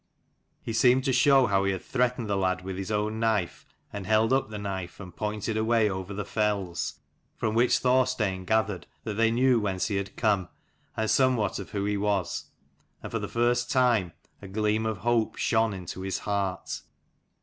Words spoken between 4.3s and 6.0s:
up the knife, and pointed away